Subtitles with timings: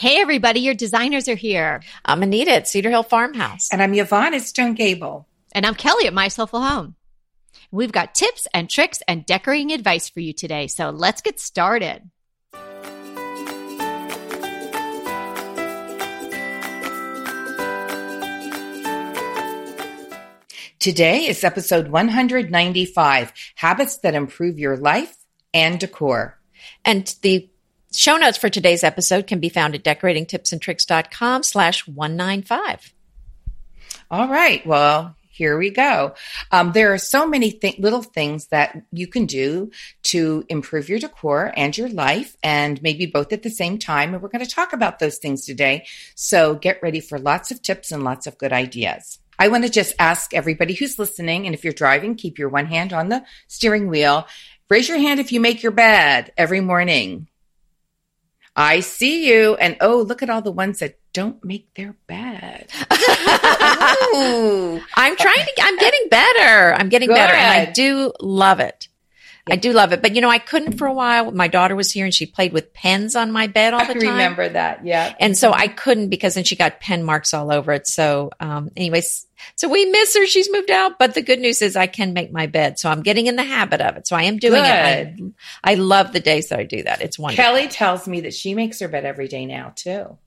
[0.00, 1.82] Hey, everybody, your designers are here.
[2.06, 3.68] I'm Anita at Cedar Hill Farmhouse.
[3.70, 5.28] And I'm Yvonne at Stone Gable.
[5.52, 6.94] And I'm Kelly at My Soulful Home.
[7.70, 10.68] We've got tips and tricks and decorating advice for you today.
[10.68, 12.08] So let's get started.
[20.78, 25.14] Today is episode 195 Habits that Improve Your Life
[25.52, 26.40] and Decor.
[26.86, 27.49] And the
[27.92, 32.92] show notes for today's episode can be found at decoratingtipsandtricks.com slash 195.
[34.10, 34.64] All right.
[34.66, 36.14] Well, here we go.
[36.50, 39.70] Um, there are so many th- little things that you can do
[40.02, 44.12] to improve your decor and your life, and maybe both at the same time.
[44.12, 45.86] And we're going to talk about those things today.
[46.14, 49.18] So get ready for lots of tips and lots of good ideas.
[49.38, 52.66] I want to just ask everybody who's listening, and if you're driving, keep your one
[52.66, 54.26] hand on the steering wheel.
[54.68, 57.28] Raise your hand if you make your bed every morning.
[58.56, 59.54] I see you.
[59.56, 62.70] And oh, look at all the ones that don't make their bed.
[64.94, 66.74] I'm trying to, I'm getting better.
[66.74, 67.14] I'm getting Good.
[67.14, 67.34] better.
[67.34, 68.88] And I do love it.
[69.50, 70.02] I do love it.
[70.02, 71.30] But you know, I couldn't for a while.
[71.32, 74.08] My daughter was here and she played with pens on my bed all the time.
[74.08, 74.84] I remember that.
[74.84, 75.14] Yeah.
[75.18, 77.86] And so I couldn't because then she got pen marks all over it.
[77.86, 80.26] So, um, anyways, so we miss her.
[80.26, 82.78] She's moved out, but the good news is I can make my bed.
[82.78, 84.06] So I'm getting in the habit of it.
[84.06, 85.20] So I am doing good.
[85.20, 85.32] it.
[85.64, 87.00] I, I love the days that I do that.
[87.00, 87.44] It's wonderful.
[87.44, 90.18] Kelly tells me that she makes her bed every day now too.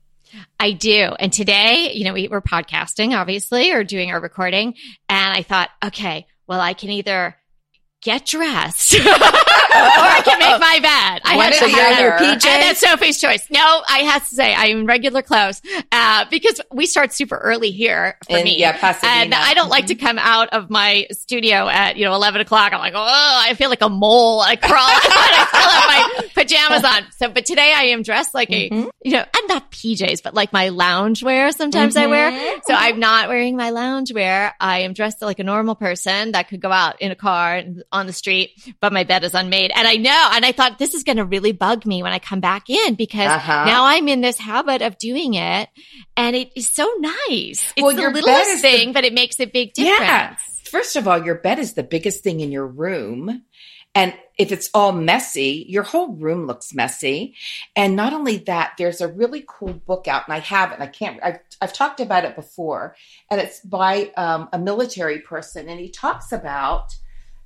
[0.58, 1.14] I do.
[1.18, 4.74] And today, you know, we were podcasting, obviously, or doing our recording.
[5.08, 7.36] And I thought, okay, well, I can either
[8.04, 11.22] get dressed or I can make my bed.
[11.24, 12.46] I had to wear your PJs.
[12.46, 13.46] And that's Sophie's choice.
[13.50, 17.70] No, I have to say I'm in regular clothes uh, because we start super early
[17.70, 18.58] here for in, me.
[18.58, 19.14] Yeah, Pasadena.
[19.14, 22.72] And I don't like to come out of my studio at, you know, 11 o'clock.
[22.74, 22.98] I'm like, oh,
[23.42, 24.40] I feel like a mole.
[24.40, 24.70] I crawl.
[24.76, 27.10] I still have my pajamas on.
[27.12, 28.88] So, but today I am dressed like mm-hmm.
[28.88, 32.04] a, you know, and not PJs, but like my lounge wear sometimes mm-hmm.
[32.04, 32.60] I wear.
[32.66, 34.54] So I'm not wearing my lounge wear.
[34.60, 37.82] I am dressed like a normal person that could go out in a car and
[37.94, 39.72] on the street, but my bed is unmade.
[39.74, 42.18] And I know, and I thought this is going to really bug me when I
[42.18, 43.64] come back in because uh-huh.
[43.64, 45.68] now I'm in this habit of doing it
[46.16, 47.72] and it is so nice.
[47.76, 50.00] It's well, the littlest thing, the, but it makes a big difference.
[50.00, 50.36] Yeah.
[50.64, 53.42] First of all, your bed is the biggest thing in your room.
[53.94, 57.36] And if it's all messy, your whole room looks messy.
[57.76, 60.80] And not only that, there's a really cool book out, and I have it.
[60.80, 61.20] I can't.
[61.22, 62.96] I've, I've talked about it before,
[63.30, 66.96] and it's by um, a military person, and he talks about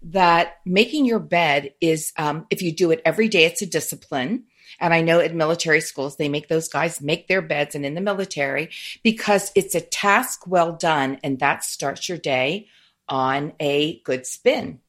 [0.03, 4.45] that making your bed is, um, if you do it every day, it's a discipline.
[4.81, 7.95] And I know at military schools, they make those guys make their beds and in
[7.95, 8.71] the military
[9.03, 11.19] because it's a task well done.
[11.25, 12.69] And that starts your day
[13.09, 14.81] on a good spin.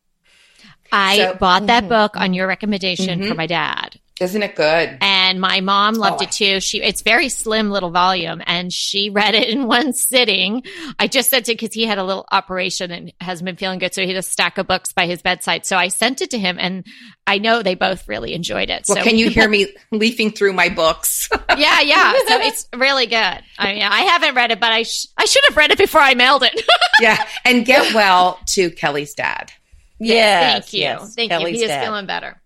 [0.91, 1.89] I so, bought that mm-hmm.
[1.89, 3.29] book on your recommendation mm-hmm.
[3.29, 3.99] for my dad.
[4.19, 4.97] Isn't it good?
[5.01, 6.23] And my mom loved oh.
[6.23, 6.59] it too.
[6.61, 10.63] She it's very slim little volume and she read it in one sitting.
[10.97, 13.93] I just sent it because he had a little operation and hasn't been feeling good.
[13.93, 15.65] So he had a stack of books by his bedside.
[15.65, 16.85] So I sent it to him and
[17.27, 18.85] I know they both really enjoyed it.
[18.87, 21.27] Well, so can you hear put, me leafing through my books?
[21.57, 22.13] yeah, yeah.
[22.27, 23.17] So it's really good.
[23.17, 26.01] I mean, I haven't read it, but I, sh- I should have read it before
[26.01, 26.59] I mailed it.
[27.01, 27.27] yeah.
[27.43, 29.51] And get well to Kelly's dad.
[29.99, 30.79] Yes, thank you.
[30.79, 31.15] Yes.
[31.15, 31.57] Thank Kelly's you.
[31.57, 31.83] He is dad.
[31.83, 32.41] feeling better.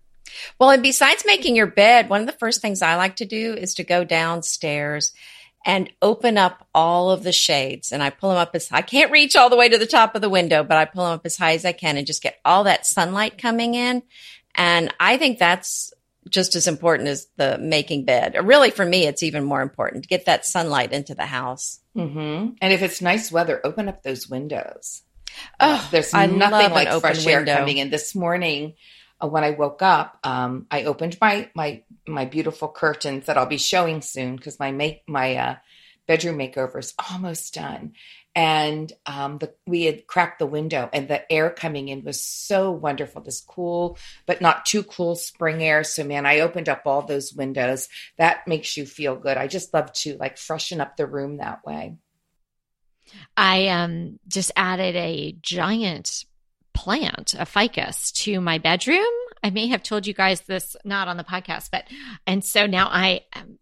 [0.58, 3.54] Well, and besides making your bed, one of the first things I like to do
[3.54, 5.12] is to go downstairs
[5.66, 7.90] and open up all of the shades.
[7.90, 10.14] And I pull them up as I can't reach all the way to the top
[10.14, 12.22] of the window, but I pull them up as high as I can and just
[12.22, 14.02] get all that sunlight coming in.
[14.54, 15.92] And I think that's
[16.28, 18.36] just as important as the making bed.
[18.42, 21.80] Really, for me, it's even more important to get that sunlight into the house.
[21.96, 22.54] Mm-hmm.
[22.60, 25.02] And if it's nice weather, open up those windows.
[25.60, 27.52] Oh, there's I nothing like fresh window.
[27.52, 27.90] air coming in.
[27.90, 28.74] This morning,
[29.28, 33.58] when I woke up, um, I opened my my my beautiful curtains that I'll be
[33.58, 35.56] showing soon because my make my uh,
[36.06, 37.92] bedroom makeover is almost done,
[38.34, 42.70] and um, the, we had cracked the window, and the air coming in was so
[42.70, 43.22] wonderful.
[43.22, 45.84] This cool, but not too cool spring air.
[45.84, 47.88] So, man, I opened up all those windows.
[48.18, 49.36] That makes you feel good.
[49.36, 51.96] I just love to like freshen up the room that way.
[53.36, 56.24] I um, just added a giant
[56.74, 59.04] plant, a ficus, to my bedroom.
[59.42, 61.84] I may have told you guys this not on the podcast, but
[62.26, 63.58] and so now I am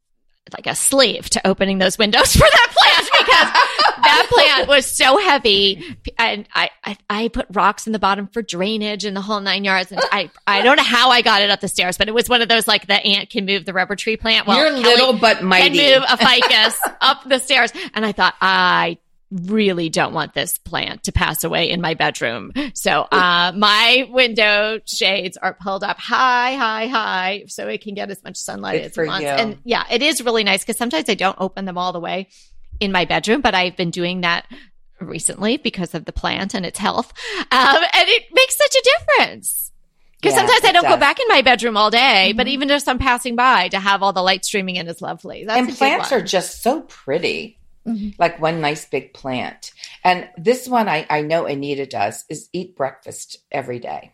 [0.53, 5.17] like a slave to opening those windows for that plant because that plant was so
[5.19, 5.97] heavy.
[6.19, 9.65] And I, I, I put rocks in the bottom for drainage and the whole nine
[9.65, 9.93] yards.
[9.93, 12.29] And I I don't know how I got it up the stairs but it was
[12.29, 14.83] one of those like the ant can move the rubber tree plant well you're Kelly
[14.83, 15.79] little but mighty.
[15.79, 17.73] can move a ficus up the stairs.
[17.95, 18.99] And I thought I
[19.33, 22.53] really don't want this plant to pass away in my bedroom.
[22.75, 28.11] So, uh, my window shades are pulled up high, high, high, so it can get
[28.11, 29.23] as much sunlight Good as it wants.
[29.23, 29.29] you.
[29.29, 32.29] And yeah, it is really nice because sometimes I don't open them all the way
[32.81, 34.47] in my bedroom, but I've been doing that
[35.01, 37.13] recently because of the plant and its health.
[37.51, 39.73] Um, and it makes such a difference.
[40.21, 42.99] Because sometimes I don't go back in my bedroom all day, but even just I'm
[42.99, 45.45] passing by to have all the light streaming in is lovely.
[45.45, 47.59] That's and plants are just so pretty.
[47.87, 48.11] Mm-hmm.
[48.19, 49.73] Like one nice big plant.
[50.05, 54.13] And this one I, I know Anita does is eat breakfast every day.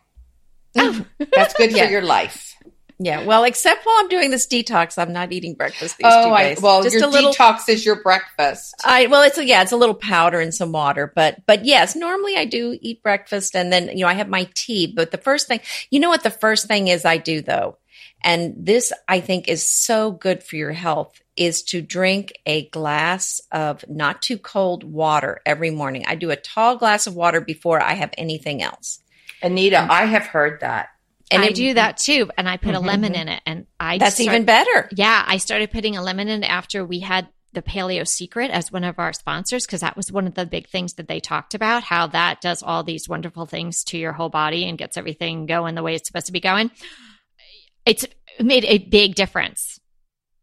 [0.77, 1.05] Oh.
[1.33, 1.85] That's good Yeah.
[1.85, 2.55] for your life.
[3.01, 3.23] Yeah.
[3.23, 6.43] Well, except while I'm doing this detox, I'm not eating breakfast these oh, two I,
[6.49, 6.61] days.
[6.61, 7.31] well, just your a little.
[7.31, 8.75] detox is your breakfast.
[8.83, 11.95] I well, it's a, yeah, it's a little powder and some water, but but yes,
[11.95, 14.87] normally I do eat breakfast and then you know I have my tea.
[14.93, 17.77] But the first thing, you know what the first thing is I do though,
[18.21, 23.39] and this I think is so good for your health is to drink a glass
[23.51, 26.03] of not too cold water every morning.
[26.07, 28.99] I do a tall glass of water before I have anything else.
[29.41, 30.89] Anita, I have heard that.
[31.31, 32.85] And I it- do that too, and I put a Mhm.
[32.85, 34.89] lemon in it, and I That's start- even better.
[34.91, 38.83] Yeah, I started putting a lemon in after we had the Paleo Secret as one
[38.83, 41.83] of our sponsors because that was one of the big things that they talked about
[41.83, 45.73] how that does all these wonderful things to your whole body and gets everything going
[45.75, 46.69] the way it's supposed to be going.
[47.85, 48.05] It's
[48.39, 49.78] made a big difference.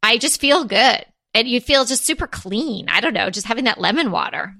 [0.06, 1.04] I just feel good.
[1.34, 2.88] And you feel just super clean.
[2.88, 4.54] I don't know, just having that lemon water.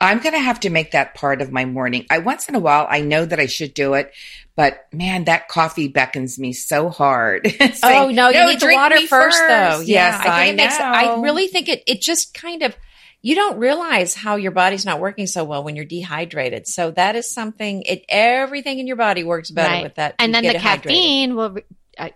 [0.00, 2.06] I'm going to have to make that part of my morning.
[2.10, 4.12] I once in a while, I know that I should do it,
[4.56, 7.46] but man, that coffee beckons me so hard.
[7.82, 9.80] Oh no, you need the water me first, though.
[9.80, 10.78] Yes, Yeah, I, think it makes.
[10.80, 11.82] I really think it.
[11.86, 12.76] It just kind of.
[13.22, 16.66] You don't realize how your body's not working so well when you're dehydrated.
[16.66, 17.82] So that is something.
[17.82, 19.82] It everything in your body works better Right.
[19.82, 20.14] with that.
[20.18, 20.82] And then the it hydrated.
[20.82, 21.56] caffeine will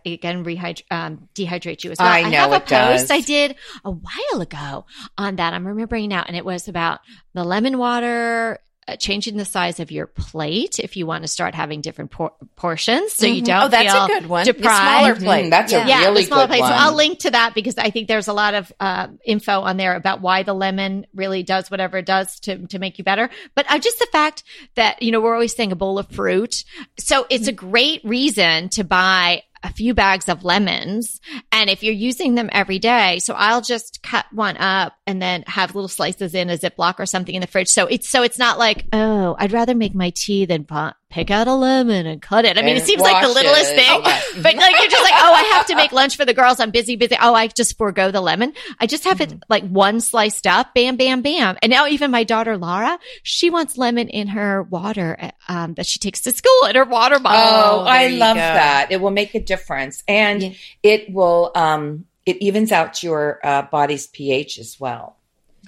[0.04, 2.08] again rehydrate um, dehydrate you as well.
[2.08, 3.10] I know I have a post does.
[3.10, 4.86] I did a while ago
[5.16, 5.52] on that.
[5.54, 7.00] I'm remembering now, and it was about
[7.34, 8.58] the lemon water.
[8.90, 12.32] Uh, changing the size of your plate if you want to start having different por-
[12.56, 13.44] portions, so you Mhm.
[13.44, 13.62] don't.
[13.64, 14.46] Oh, that's a good one.
[14.46, 14.80] The Deprived.
[14.80, 15.50] smaller Mhm, plate.
[15.50, 15.86] that's a yeah.
[15.86, 16.58] yeah, really the smaller good plate.
[16.60, 16.72] So one.
[16.72, 19.94] I'll link to that because I think there's a lot of uh, info on there
[19.94, 23.28] about why the lemon really does whatever it does to to make you better.
[23.54, 24.42] But uh, just the fact
[24.76, 26.64] that you know we're always saying a bowl of fruit,
[26.98, 31.20] so it's a great reason to buy a few bags of lemons.
[31.52, 35.44] And if you're using them every day, so I'll just cut one up and then
[35.46, 37.68] have little slices in a Ziploc or something in the fridge.
[37.68, 40.64] So it's so it's not like oh, I'd rather make my tea than
[41.10, 42.58] pick out a lemon and cut it.
[42.58, 43.76] I mean, it seems like the littlest it.
[43.76, 44.02] thing.
[44.42, 46.60] But like you're just like, oh, I have to make lunch for the girls.
[46.60, 47.16] I'm busy, busy.
[47.20, 48.52] Oh, I just forego the lemon.
[48.78, 49.36] I just have Mm-hmm.
[49.38, 51.56] it like one sliced up, bam, bam, bam.
[51.62, 55.98] And now even my daughter Laura, she wants lemon in her water um, that she
[55.98, 57.80] takes to school in her water bottle.
[57.80, 58.40] Oh, I love go.
[58.40, 58.88] that.
[58.92, 60.04] It will make a difference.
[60.06, 60.50] And Yeah.
[60.82, 65.16] it will, um, it evens out your uh, body's pH as well.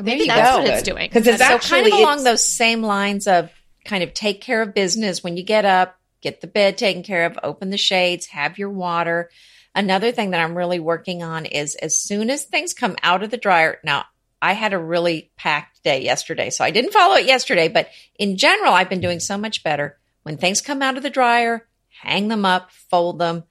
[0.01, 0.59] Maybe that's go.
[0.63, 1.09] what it's doing.
[1.09, 3.51] Because it's so actually kind of along those same lines of
[3.85, 7.27] kind of take care of business when you get up, get the bed taken care
[7.27, 9.31] of, open the shades, have your water.
[9.75, 13.31] Another thing that I'm really working on is as soon as things come out of
[13.31, 13.79] the dryer.
[13.85, 14.05] Now,
[14.43, 17.89] I had a really packed day yesterday, so I didn't follow it yesterday, but
[18.19, 19.99] in general, I've been doing so much better.
[20.23, 23.45] When things come out of the dryer, hang them up, fold them,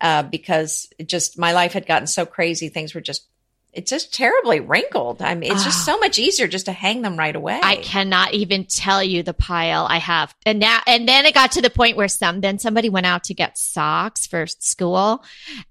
[0.00, 2.68] uh, because just my life had gotten so crazy.
[2.68, 3.26] Things were just
[3.72, 5.22] it's just terribly wrinkled.
[5.22, 5.98] I mean, it's just so ah.
[5.98, 7.60] much easier just to hang them right away.
[7.62, 10.34] I cannot even tell you the pile I have.
[10.44, 13.24] And now, and then it got to the point where some, then somebody went out
[13.24, 15.24] to get socks for school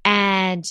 [0.05, 0.65] and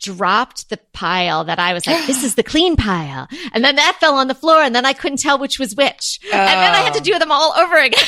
[0.00, 3.28] dropped the pile that I was like, this is the clean pile.
[3.52, 6.20] And then that fell on the floor and then I couldn't tell which was which.
[6.24, 7.04] And then I had to Oh.
[7.04, 8.04] do them all over again.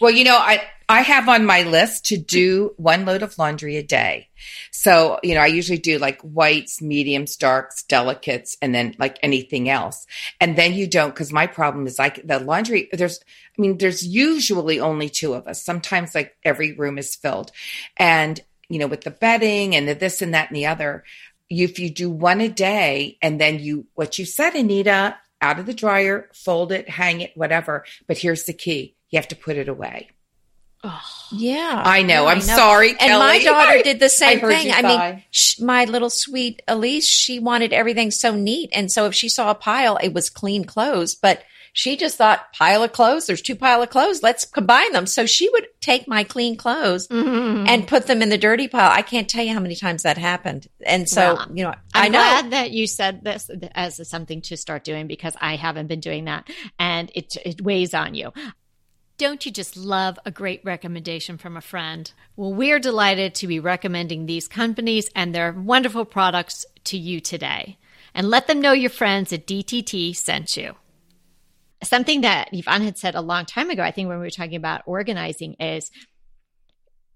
[0.00, 3.76] Well, you know, I I have on my list to do one load of laundry
[3.76, 4.28] a day.
[4.72, 9.68] So, you know, I usually do like whites, mediums, darks, delicates, and then like anything
[9.68, 10.04] else.
[10.40, 13.20] And then you don't, because my problem is like the laundry, there's,
[13.56, 15.64] I mean, there's usually only two of us.
[15.64, 17.52] Sometimes like every room is filled.
[17.96, 21.04] And, you know, with the bedding and the this and that and the other,
[21.48, 25.66] if you do one a day and then you, what you said, Anita, out of
[25.66, 27.84] the dryer, fold it, hang it, whatever.
[28.08, 28.96] But here's the key.
[29.10, 30.10] You have to put it away.
[31.32, 32.24] Yeah, I know.
[32.24, 33.44] Yeah, I'm sorry, And my Kelly.
[33.44, 34.66] daughter did the same heard thing.
[34.68, 34.82] you I
[35.12, 39.28] mean, sh- my little sweet Elise, she wanted everything so neat, and so if she
[39.28, 41.42] saw a pile, it was clean clothes, but.
[41.72, 43.28] She just thought pile of clothes.
[43.28, 44.24] There's two pile of clothes.
[44.24, 45.06] Let's combine them.
[45.06, 47.68] So she would take my clean clothes Mm-hmm.
[47.68, 48.90] and put them in the dirty pile.
[48.90, 50.66] I can't tell you how many times that happened.
[50.84, 51.46] And so, Wow.
[51.54, 52.18] you know, I'm I know.
[52.18, 56.24] glad that you said this as something to start doing because I haven't been doing
[56.24, 56.48] that
[56.80, 58.32] and it, it weighs on you.
[59.20, 62.10] Don't you just love a great recommendation from a friend?
[62.36, 67.76] Well, we're delighted to be recommending these companies and their wonderful products to you today.
[68.14, 70.74] And let them know your friends at DTT sent you.
[71.82, 74.56] something that Yvonne had said a long time ago, I think when we were talking
[74.56, 75.90] about organizing is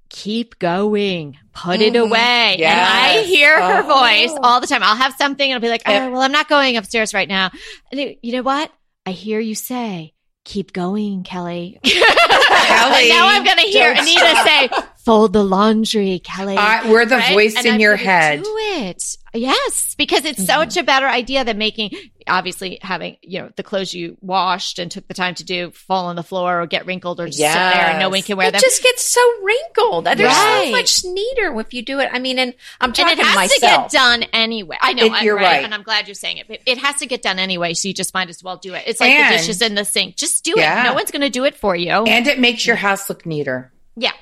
[0.08, 2.06] keep going, put it Mhm.
[2.06, 2.56] away.
[2.58, 2.72] Yes.
[2.78, 4.00] And I hear her Oh.
[4.00, 4.82] voice all the time.
[4.82, 7.50] I'll have something and I'll be like, oh, well, I'm not going upstairs right now.
[7.90, 8.72] And it- you know what?
[9.04, 10.13] I hear you say,
[10.44, 11.78] keep going, Kelly.
[11.84, 16.56] Kelly, now I'm going to hear Anita say, fold the laundry, Kelly.
[16.56, 17.32] I, we're the Right?
[17.32, 18.42] voice And in I'm your head.
[18.42, 19.16] Do it.
[19.34, 20.46] Yes, because it's Mhm.
[20.46, 21.90] such a better idea than making
[22.26, 26.06] obviously having, you know, the clothes you washed and took the time to do fall
[26.06, 27.52] on the floor or get wrinkled or just sit there
[27.90, 28.60] and no one can wear it them.
[28.60, 30.04] It just gets so wrinkled.
[30.06, 30.64] They're Right.
[30.66, 32.08] so much neater if you do it.
[32.12, 33.60] I mean, and I'm and talking it has myself.
[33.60, 34.78] to get done anyway.
[34.80, 35.64] I know It- I'm you're right, right.
[35.64, 36.48] and I'm glad you're saying it.
[36.48, 38.84] But it has to get done anyway, so you just might as well do it.
[38.86, 40.16] It's like And- the dishes in the sink.
[40.16, 40.80] Just do Yeah.
[40.80, 40.84] it.
[40.84, 41.90] No one's going to do it for you.
[41.90, 43.70] And it makes your house look neater.
[43.96, 44.12] yeah.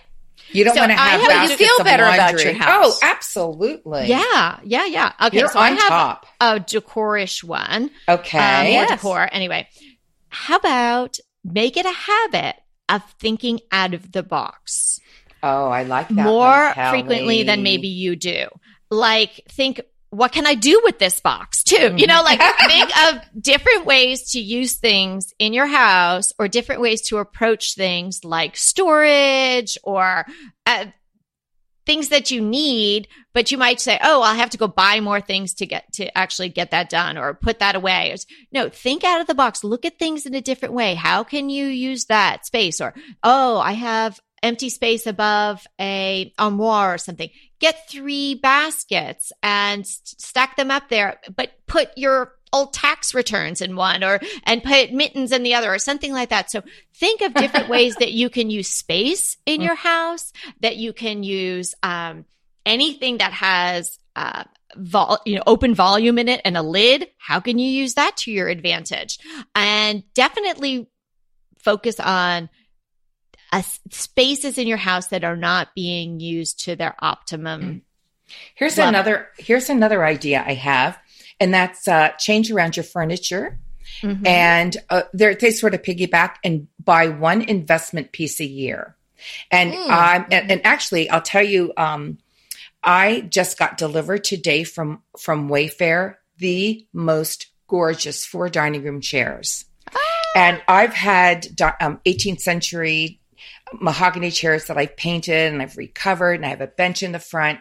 [0.52, 2.98] You don't So want to I have have- you feel of better about your house.
[3.02, 4.06] Oh, absolutely.
[4.06, 5.12] Yeah, yeah, yeah.
[5.24, 6.26] Okay, You're so I have top.
[6.40, 7.90] a decorish one.
[8.08, 8.38] Okay.
[8.38, 8.90] um, more Yes.
[8.90, 9.28] decor.
[9.32, 9.68] Anyway,
[10.28, 12.56] how about make it a habit
[12.88, 15.00] of thinking out of the box
[15.42, 16.14] oh, I like that.
[16.24, 18.46] more one, frequently than maybe you do?
[18.90, 19.80] Like, think,
[20.12, 21.94] what can I do with this box too?
[21.96, 26.82] You know, like think of different ways to use things in your house or different
[26.82, 30.26] ways to approach things like storage or
[30.66, 30.84] uh,
[31.86, 35.22] things that you need, but you might say, "Oh, I'll have to go buy more
[35.22, 38.14] things to get to actually get that done or put that away."
[38.52, 39.64] No, think out of the box.
[39.64, 40.94] Look at things in a different way.
[40.94, 42.82] How can you use that space?
[42.82, 42.92] Or,
[43.22, 47.30] "Oh, I have empty space above a armoire or something."
[47.62, 53.60] Get three baskets and st- stack them up there, but put your old tax returns
[53.60, 56.50] in one or and put mittens in the other or something like that.
[56.50, 56.62] So
[56.94, 61.22] think of different ways that you can use space in your house, that you can
[61.22, 62.24] use um,
[62.66, 64.44] anything that has uh,
[64.76, 67.08] vol- you know open volume in it and a lid.
[67.16, 69.18] How can you use that to your advantage?
[69.54, 70.88] And definitely
[71.58, 72.50] focus on
[73.52, 77.82] uh, spaces in your house that are not being used to their optimum.
[78.54, 78.88] Here's Love it.
[78.88, 79.28] another.
[79.38, 80.98] Here's another idea I have,
[81.38, 83.58] and that's uh, change around your furniture.
[84.00, 84.26] Mhm.
[84.26, 88.96] and uh, they sort of piggyback and buy one investment piece a year.
[89.50, 89.90] And Mm.
[89.90, 92.18] um, and, and actually, I'll tell you, um,
[92.82, 99.66] I just got delivered today from from Wayfair the most gorgeous four dining room chairs,
[100.34, 101.46] and I've had
[101.80, 103.20] um, 18th century
[103.80, 107.18] mahogany chairs that I've painted and I've recovered, and I have a bench in the
[107.18, 107.60] front,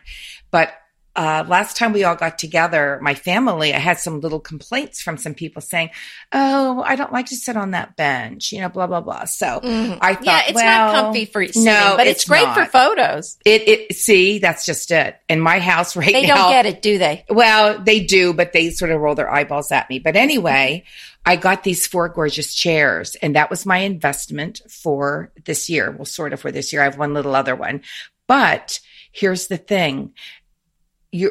[0.49, 0.73] but
[1.15, 5.17] uh, last time we all got together, my family, I had some little complaints from
[5.17, 5.89] some people saying,
[6.31, 9.25] "Oh, I don't like to sit on that bench," you know, blah blah blah.
[9.25, 9.97] So Mhm.
[10.01, 12.55] I thought, yeah, it's well, not comfy for sitting, no, but it's, it's great not.
[12.57, 13.37] for photos.
[13.45, 15.17] It, it, see, that's just it.
[15.27, 17.25] In my house right They now, they don't get it, do they?
[17.29, 19.99] well, they do, but they sort of roll their eyeballs at me.
[19.99, 20.85] But anyway,
[21.25, 25.91] I got these four gorgeous chairs, and that was my investment for this year.
[25.91, 26.81] Well, sort of for this year.
[26.81, 27.81] I have one little other one.
[28.27, 28.79] But
[29.11, 30.13] here's the thing.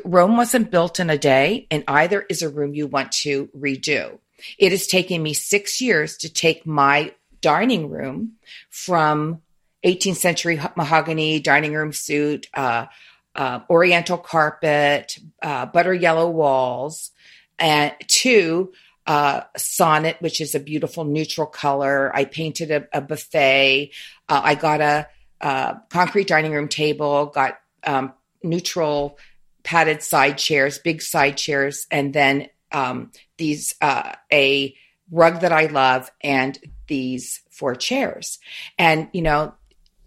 [0.04, 4.18] Rome wasn't built in a day, and either is a room you want to redo.
[4.58, 8.32] It has taken me six years to take my dining room
[8.68, 9.40] from
[9.84, 12.87] 18th century mahogany dining room suit, uh,
[13.34, 17.12] uh, oriental carpet, uh, butter yellow walls,
[17.58, 18.72] and to
[19.06, 22.14] uh, sonnet, which is a beautiful neutral color.
[22.14, 23.92] I painted a, a buffet.
[24.28, 25.08] Uh, I got a,
[25.40, 27.26] uh concrete dining room table.
[27.26, 29.18] Got um, neutral
[29.62, 34.74] padded side chairs, big side chairs, and then um, these uh, a
[35.10, 38.38] rug that I love and these four chairs.
[38.78, 39.54] And you know,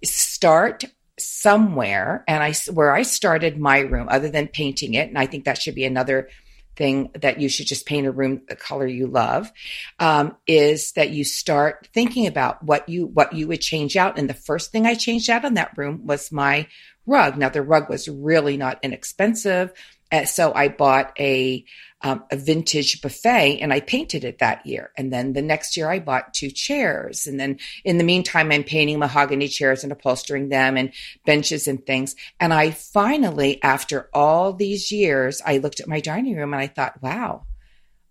[0.03, 0.86] start
[1.19, 5.45] somewhere and i where i started my room other than painting it and i think
[5.45, 6.27] that should be another
[6.75, 9.51] thing that you should just paint a room the color you love
[10.00, 14.27] um, is that you start thinking about what you what you would change out and
[14.27, 16.67] the first thing i changed out in that room was my
[17.05, 17.38] rug.
[17.38, 19.74] Now the rug was really not inexpensive.
[20.12, 21.65] Uh, so i bought a
[22.01, 24.91] um, a vintage buffet and i painted it that year.
[24.98, 27.25] And then the next year i bought two chairs.
[27.25, 30.93] And then in the meantime i'm painting mahogany chairs and upholstering them and
[31.25, 32.15] benches and things.
[32.39, 36.67] And i finally after all these years i looked at my dining room and i
[36.67, 37.45] thought wow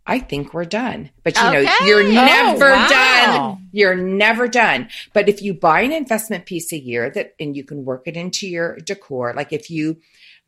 [0.06, 1.10] I think we're done.
[1.22, 2.88] But you know, you're Oh, never wow.
[2.88, 3.68] done.
[3.72, 4.88] You're never done.
[5.12, 8.16] But if you buy an investment piece a year that and you can work it
[8.16, 9.98] into your decor, like if you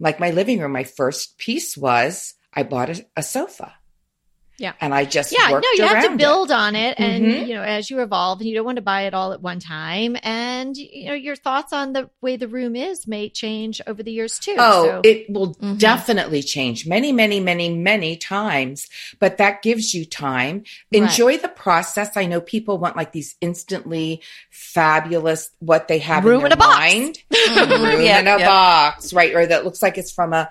[0.00, 3.74] like my living room, my first piece was I bought a, a sofa.
[4.56, 4.72] Yeah.
[4.80, 7.46] And I just yeah, no, you have to build on it, and Mhm.
[7.48, 9.58] you know, as you evolve, and you don't want to buy it all at one
[9.58, 14.00] time, and you know, your thoughts on the way the room is may change over
[14.02, 14.54] the years too.
[14.56, 15.00] Oh, so.
[15.02, 15.78] it will Mhm.
[15.78, 20.62] definitely change many, many, many, many times, but that gives you time.
[20.92, 21.02] Right.
[21.02, 22.16] Enjoy the process.
[22.16, 26.56] I know people want like these instantly fabulous what they have Room in in a
[26.56, 26.78] box.
[26.78, 27.18] mind.
[27.32, 27.70] Mhm.
[27.92, 29.34] Room Yeah, in a box, right?
[29.34, 30.50] Or that looks like it's from a,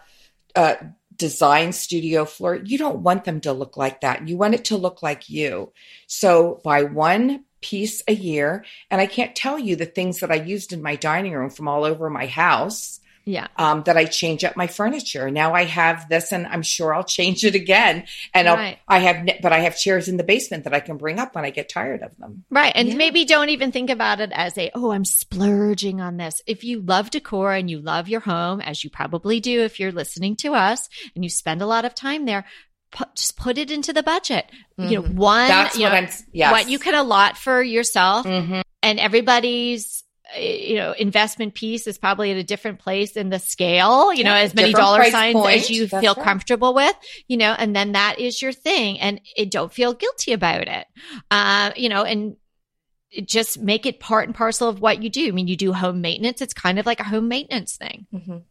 [0.55, 0.77] a
[1.23, 2.59] design studio floor.
[2.65, 4.27] You don't want them to look like that.
[4.27, 5.71] You want it to look like you.
[6.05, 8.65] So buy one piece a year.
[8.91, 11.69] And I can't tell you the things that I used in my dining room from
[11.69, 15.31] all over my house yeah, um, that I change up my furniture.
[15.31, 18.05] Now I have this, and I'm sure I'll change it again.
[18.33, 18.79] And I'll, Right.
[18.87, 21.45] I have, but I have chairs in the basement that I can bring up when
[21.45, 22.43] I get tired of them.
[22.49, 22.71] right.
[22.75, 22.95] And Yeah.
[22.95, 26.41] maybe don't even think about it as a oh, I'm splurging on this.
[26.47, 29.91] If you love decor and you love your home, as you probably do if you're
[29.91, 32.45] listening to us, and you spend a lot of time there.
[32.91, 34.45] Put, just put it into the budget.
[34.77, 35.15] You know, Mhm.
[35.15, 35.47] one.
[35.47, 36.09] That's you what know, I'm.
[36.31, 36.51] Yes.
[36.51, 38.61] what you can allot for yourself Mhm.
[38.83, 40.02] and everybody's
[40.39, 44.33] you know investment piece is probably at a different place in the scale you know
[44.33, 45.61] as many dollar signs point.
[45.61, 46.23] as you That's feel right.
[46.23, 46.95] comfortable with
[47.27, 50.87] you know and then that is your thing and it, don't feel guilty about it
[51.31, 52.35] uh you know and
[53.25, 56.01] just make it part and parcel of what you do i mean you do home
[56.01, 58.43] maintenance it's kind of like a home maintenance thing Mhm.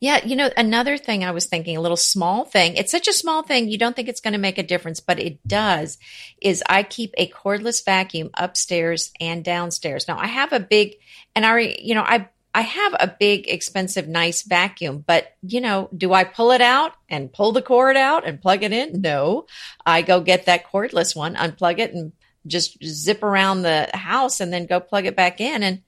[0.00, 2.74] Yeah, you know, another thing I was thinking, a little small thing.
[2.74, 5.20] It's such a small thing, you don't think it's going to make a difference, but
[5.20, 5.96] it does.
[6.42, 10.08] Is I keep a cordless vacuum upstairs and downstairs.
[10.08, 10.96] Now I have a big,
[11.34, 15.88] and I, you know, I I have a big, expensive, nice vacuum, but you know,
[15.96, 19.00] do I pull it out and pull the cord out and plug it in?
[19.00, 19.46] No,
[19.86, 22.12] I go get that cordless one, unplug it, and
[22.46, 25.82] just zip around the house, and then go plug it back in and.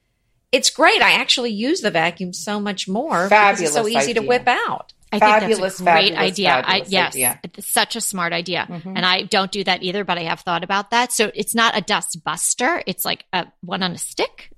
[0.52, 1.00] It's great.
[1.00, 4.46] I actually use the vacuum so much more because it's so Fabulous easy to whip
[4.46, 4.92] out.
[5.10, 6.50] I Fabulous, think that's a great fabulous, idea.
[6.50, 7.40] I, yes, idea.
[7.42, 8.66] it's such a smart idea.
[8.68, 8.92] Mhm.
[8.94, 11.10] And I don't do that either, but I have thought about that.
[11.10, 12.82] So it's not a dust buster.
[12.86, 14.50] It's like a one on a stick.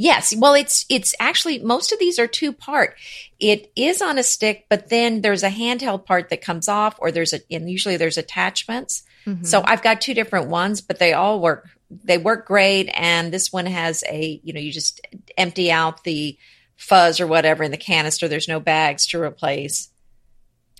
[0.00, 0.34] Yes.
[0.34, 2.96] Well, it's it's actually most of these are two part.
[3.38, 7.12] It is on a stick, but then there's a handheld part that comes off, or
[7.12, 9.02] there's a and usually there's attachments.
[9.26, 9.44] Mm-hmm.
[9.44, 11.68] So I've got two different ones, but they all work.
[11.90, 15.02] They work great, and this one has a you know you just
[15.36, 16.38] empty out the
[16.76, 18.26] fuzz or whatever in the canister.
[18.26, 19.90] There's no bags to replace.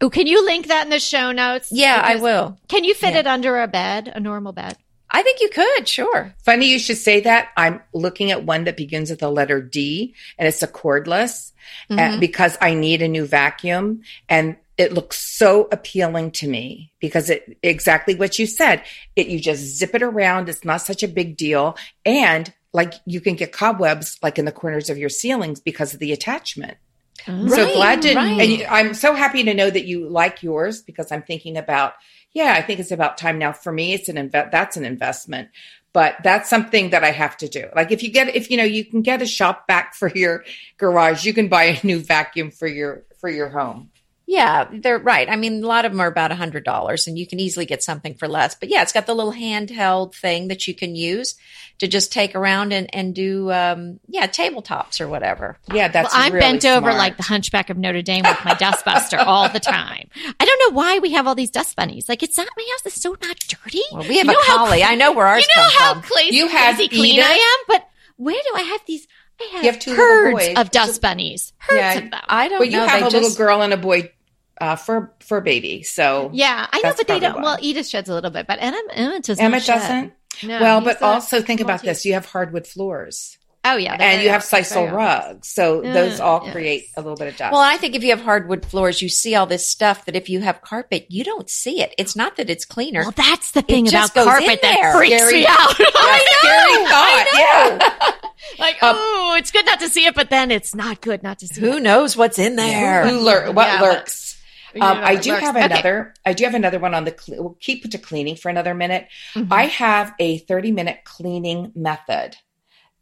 [0.01, 1.68] Oh, can you link that in the show notes?
[1.71, 2.59] Yeah, I will.
[2.68, 3.21] Can you fit Yeah.
[3.21, 4.79] it under a bed, a normal bed?
[5.11, 5.88] I think you could.
[5.88, 6.35] Sure.
[6.44, 7.49] Funny you should say that.
[7.57, 11.53] I'm looking at one that begins with the letter D and it's a cordless
[11.90, 12.20] uh, Mhm.
[12.20, 17.59] because I need a new vacuum and it looks so appealing to me because it
[17.62, 18.83] exactly what you said.
[19.16, 20.49] It you just zip it around.
[20.49, 21.77] It's not such a big deal.
[22.07, 26.01] And like you can get cobwebs like in the corners of your ceilings because of
[26.01, 26.79] the attachment.
[27.26, 28.40] So Right, glad to, right.
[28.40, 31.94] and I'm so happy to know that you like yours because I'm thinking about,
[32.33, 33.52] yeah, I think it's about time now.
[33.52, 35.48] For me, it's an invest, that's an investment,
[35.92, 37.66] but that's something that I have to do.
[37.74, 40.44] Like if you get, if you know, you can get a shop vac for your
[40.78, 43.90] garage, you can buy a new vacuum for your, for your home.
[44.33, 45.29] Yeah, they're right.
[45.29, 47.66] I mean, a lot of them are about a hundred dollars, and you can easily
[47.66, 48.55] get something for less.
[48.55, 51.35] But yeah, it's got the little handheld thing that you can use
[51.79, 55.59] to just take around and and do um, yeah tabletops or whatever.
[55.73, 58.53] Yeah, that's well, I'm really bent over like the Hunchback of Notre Dame with my
[58.55, 60.09] dustbuster all the time.
[60.38, 62.09] I don't know why we have all these dust bunnies.
[62.09, 63.83] Like it's not my house is so not dirty.
[63.90, 64.85] Well, we have You a know how collie.
[64.85, 66.03] I know where ours you know how from.
[66.03, 67.25] crazy, You have crazy clean Edith?
[67.27, 69.09] I am, but where do I have these?
[69.40, 70.55] I have, You have two herds boys.
[70.59, 71.53] of dust bunnies.
[71.59, 72.21] Herds Yeah, of them.
[72.29, 72.87] I don't But you know.
[72.87, 74.12] have they a little girl and a boy,
[74.61, 75.83] uh, for, for baby.
[75.83, 77.37] So yeah, I know, but they don't.
[77.37, 77.42] why.
[77.42, 79.79] Well, Edith sheds a little bit, but Emma, Emma does Emma not shed.
[79.79, 80.12] doesn't.
[80.42, 82.05] No, well, but a also think about this.
[82.07, 85.49] You have hardwood floors Oh yeah, and you have sisal rugs.
[85.49, 86.53] So Yeah, those all yes.
[86.53, 87.53] create a little bit of dust.
[87.53, 90.31] Well, I think if you have hardwood floors, you see all this stuff that if
[90.31, 91.94] you have carpet, you don't see it.
[91.99, 93.03] It's not that it's cleaner.
[93.03, 94.92] Well, that's the thing just about carpet that there.
[94.94, 95.75] freaks Scary- me out.
[95.79, 97.27] Yeah, scary thought.
[97.35, 98.29] Yeah.
[98.59, 101.40] like, Um, oh, it's good not to see it, but then it's not good not
[101.40, 101.83] to see Who it.
[101.83, 103.07] knows what's in there?
[103.07, 104.39] Who lur- what Yeah, but- lurks?
[104.80, 105.44] Um, I do lurks.
[105.46, 105.64] have Okay.
[105.64, 106.14] another.
[106.24, 107.14] I do have another one on the.
[107.28, 109.09] We'll keep it to cleaning for another minute.
[109.35, 109.48] Mhm.
[109.50, 112.37] I have a thirty-minute cleaning method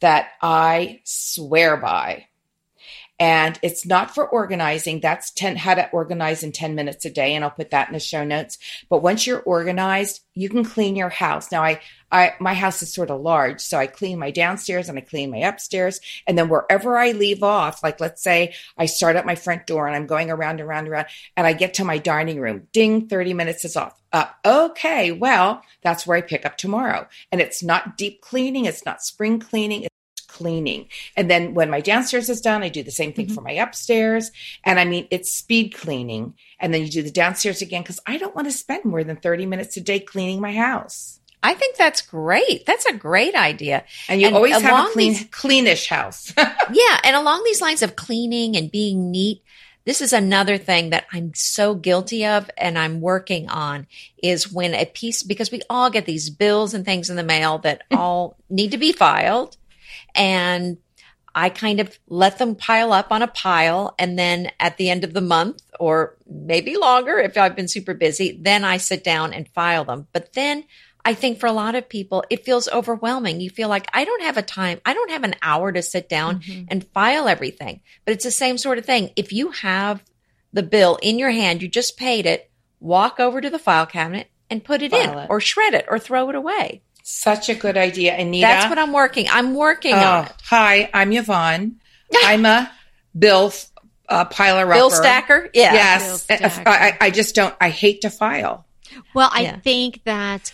[0.00, 2.26] that I swear by,
[3.18, 5.00] and it's not for organizing.
[5.00, 7.94] That's ten how to organize in ten minutes a day, and I'll put that in
[7.94, 8.58] the show notes.
[8.88, 11.50] But once you're organized, you can clean your house.
[11.50, 11.80] Now, I,
[12.12, 15.30] I, my house is sort of large, so I clean my downstairs and I clean
[15.30, 19.34] my upstairs, and then wherever I leave off, like let's say I start at my
[19.34, 21.98] front door and I'm going around, and around, and around, and I get to my
[21.98, 22.68] dining room.
[22.72, 24.00] Ding, 30 minutes is off.
[24.10, 24.36] Up.
[24.42, 27.06] Okay, well, that's where I pick up tomorrow.
[27.30, 29.86] And it's not deep cleaning, it's not spring cleaning,
[30.38, 30.86] cleaning.
[31.16, 33.34] And then when my downstairs is done, I do the same thing mm-hmm.
[33.34, 34.30] for my upstairs.
[34.64, 36.34] And I mean, it's speed cleaning.
[36.60, 39.16] And then you do the downstairs again because I don't want to spend more than
[39.16, 41.18] 30 minutes a day cleaning my house.
[41.42, 42.66] I think that's great.
[42.66, 43.84] That's a great idea.
[44.08, 46.32] And you and always have a clean, these, cleanish house.
[46.36, 47.00] yeah.
[47.04, 49.42] And along these lines of cleaning and being neat,
[49.84, 53.86] this is another thing that I'm so guilty of and I'm working on
[54.22, 57.56] is when a piece, because we all get these bills and things in the mail
[57.60, 59.56] that all need to be filed.
[60.14, 60.78] And
[61.34, 63.94] I kind of let them pile up on a pile.
[63.98, 67.94] And then at the end of the month, or maybe longer if I've been super
[67.94, 70.08] busy, then I sit down and file them.
[70.12, 70.64] But then
[71.04, 73.40] I think for a lot of people, it feels overwhelming.
[73.40, 76.08] You feel like I don't have a time, I don't have an hour to sit
[76.08, 76.64] down mm-hmm.
[76.68, 77.80] and file everything.
[78.04, 79.10] But it's the same sort of thing.
[79.16, 80.02] If you have
[80.52, 84.28] the bill in your hand, you just paid it, walk over to the file cabinet
[84.50, 85.30] and put it file in it.
[85.30, 86.82] or shred it or throw it away.
[87.10, 88.46] Such a good idea, Anita.
[88.46, 89.28] That's what I'm working.
[89.30, 90.32] I'm working oh, on it.
[90.44, 91.76] Hi, I'm Yvonne.
[92.14, 92.70] I'm a
[93.18, 93.50] bill
[94.10, 94.74] uh, piler upper.
[94.74, 95.48] Bill stacker?
[95.54, 95.72] Yeah.
[95.72, 96.24] Yes.
[96.24, 96.68] Stacker.
[96.68, 98.66] I, I, just don't, I hate to file.
[99.14, 99.58] Well, I yeah.
[99.60, 100.52] think that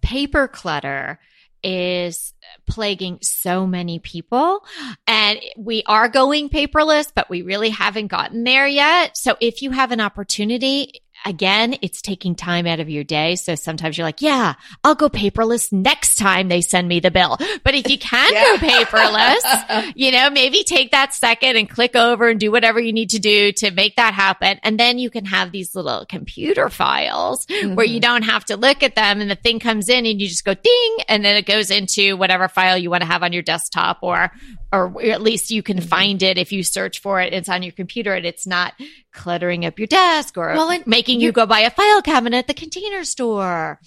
[0.00, 1.20] paper clutter
[1.62, 2.32] is
[2.66, 4.64] plaguing so many people
[5.06, 9.18] and we are going paperless, but we really haven't gotten there yet.
[9.18, 13.36] So if you have an opportunity, again, it's taking time out of your day.
[13.36, 14.54] So sometimes you're like, yeah,
[14.84, 17.38] I'll go paperless next time they send me the bill.
[17.64, 18.44] But if you can yeah.
[18.44, 22.92] go paperless, you know, maybe take that second and click over and do whatever you
[22.92, 24.58] need to do to make that happen.
[24.62, 27.74] And then you can have these little computer files mm-hmm.
[27.74, 30.28] where you don't have to look at them and the thing comes in and you
[30.28, 33.32] just go ding and then it goes into whatever file you want to have on
[33.32, 34.30] your desktop or
[34.72, 35.88] or at least you can mm-hmm.
[35.88, 37.32] find it if you search for it.
[37.32, 38.74] It's on your computer and it's not
[39.12, 42.54] cluttering up your desk or well, making you go buy a file cabinet at the
[42.54, 43.80] container store.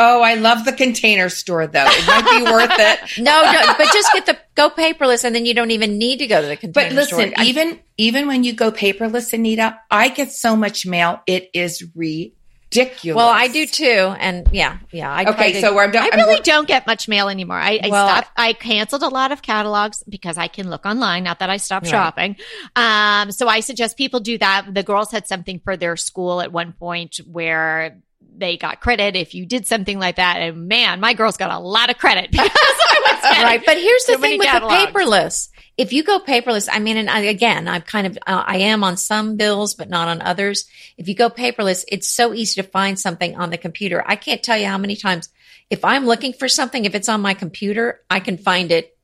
[0.00, 1.84] Oh, I love the container store though.
[1.86, 3.18] It might be worth it.
[3.22, 6.28] no, no, but just get the go paperless and then you don't even need to
[6.28, 7.18] go to the container store.
[7.18, 7.44] But listen, store.
[7.44, 11.20] even even when you go paperless, Anita, I get so much mail.
[11.26, 12.32] It is re
[12.70, 13.16] ridiculous.
[13.16, 15.10] Well, I do too, and yeah, yeah.
[15.10, 16.08] I okay, to, so I'm done.
[16.12, 17.56] I really I'm, don't get much mail anymore.
[17.56, 18.30] I, I well, stopped.
[18.36, 21.24] I canceled a lot of catalogs because I can look online.
[21.24, 21.90] Not that I stopped right.
[21.90, 22.36] shopping.
[22.76, 24.72] Um, so I suggest people do that.
[24.72, 27.98] The girls had something for their school at one point where
[28.36, 30.36] they got credit if you did something like that.
[30.36, 33.62] And man, my girls got a lot of credit because I was right.
[33.64, 34.92] But here's the thing with catalogs.
[34.92, 35.48] the paperless
[35.78, 38.82] if you go paperless, I mean, and I, again, I'm kind of, uh, I am
[38.82, 40.66] on some bills, but not on others.
[40.98, 44.02] If you go paperless, it's so easy to find something on the computer.
[44.04, 45.28] I can't tell you how many times
[45.70, 48.98] if I'm looking for something, if it's on my computer, I can find it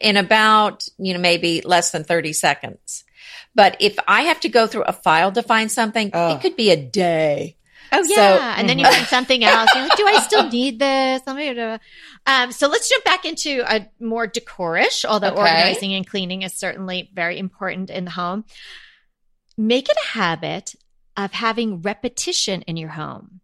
[0.00, 3.04] in about, you know, maybe less than 30 seconds.
[3.54, 6.34] But if I have to go through a file to find something, oh.
[6.34, 7.56] it could be a day.
[7.92, 9.70] Oh yeah, so, and then you find something else.
[9.74, 11.22] You're like, do I still need this?
[12.26, 15.40] Um, so let's jump back into a more decorish, although okay.
[15.40, 18.44] organizing and cleaning is certainly very important in the home.
[19.56, 20.74] Make it a habit
[21.16, 23.40] of having repetition in your home.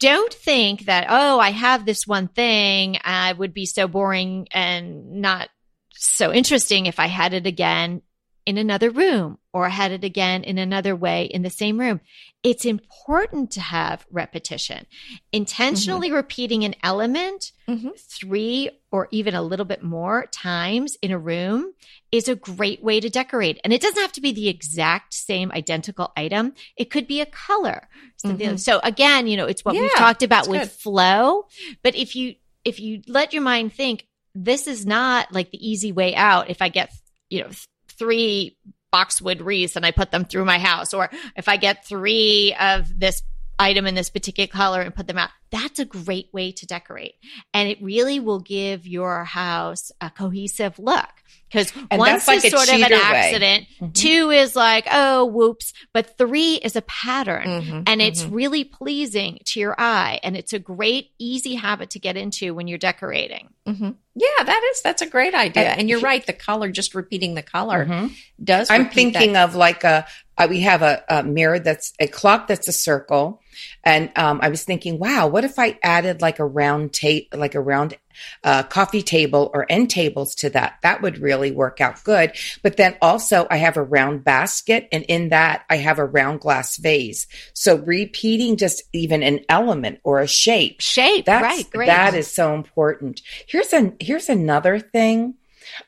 [0.00, 2.98] Don't think that, oh, I have this one thing.
[3.04, 5.48] I would be so boring and not
[5.92, 8.02] so interesting if I had it again
[8.46, 12.00] in another room or had it again in another way in the same room.
[12.42, 14.86] It's important to have repetition.
[15.32, 16.16] Intentionally mm-hmm.
[16.16, 17.90] repeating an element mm-hmm.
[17.96, 21.72] three or even a little bit more times in a room
[22.12, 23.60] is a great way to decorate.
[23.64, 26.52] And it doesn't have to be the exact same identical item.
[26.76, 27.88] It could be a color.
[28.24, 28.56] Mm-hmm.
[28.56, 30.70] So again, you know, it's what yeah, we've talked about with good.
[30.70, 31.46] flow.
[31.82, 35.92] But if you, if you let your mind think, this is not like the easy
[35.92, 36.50] way out.
[36.50, 36.92] If I get,
[37.30, 37.50] you know,
[37.98, 38.56] three
[38.92, 42.98] boxwood wreaths and I put them through my house, or if I get three of
[42.98, 43.22] this
[43.58, 45.30] item in this particular color and put them out.
[45.50, 47.14] That's a great way to decorate.
[47.52, 51.08] And it really will give your house a cohesive look.
[51.48, 53.92] Because once like is sort of an accident, mm-hmm.
[53.92, 55.72] two is like, oh, whoops.
[55.92, 58.34] But three is a pattern mm-hmm, and it's mm-hmm.
[58.34, 60.18] really pleasing to your eye.
[60.24, 63.50] And it's a great, easy habit to get into when you're decorating.
[63.66, 63.90] Mm-hmm.
[64.16, 65.64] Yeah, that is, that's a great idea.
[65.64, 66.24] And, and you're right.
[66.24, 68.14] The color, just repeating the color mm-hmm.
[68.42, 68.70] does.
[68.70, 69.48] I'm thinking that.
[69.48, 73.40] of like a, uh, we have a, a, mirror that's a clock that's a circle.
[73.84, 77.54] And um, I was thinking, wow, what if I added like a round tape, like
[77.54, 77.96] a round
[78.42, 80.78] uh, coffee table or end tables to that?
[80.82, 82.32] That would really work out good.
[82.62, 86.40] But then also, I have a round basket, and in that, I have a round
[86.40, 87.28] glass vase.
[87.52, 91.70] So repeating just even an element or a shape, shape, that's, right?
[91.70, 91.86] Great.
[91.86, 93.20] That is so important.
[93.46, 95.34] Here's an here's another thing.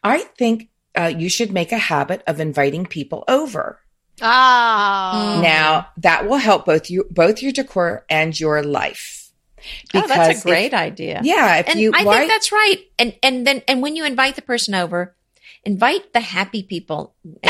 [0.04, 3.80] I think uh, you should make a habit of inviting people over.
[4.22, 5.38] Ah.
[5.38, 5.42] Oh.
[5.42, 9.30] Now that will help both you, both your decor and your life.
[9.94, 11.20] oh, that's a great if, idea.
[11.22, 12.78] Yeah, and you, I why, think that's right.
[12.98, 15.14] And and then and when you invite the person over,
[15.64, 17.14] invite the happy people.
[17.24, 17.40] Yay!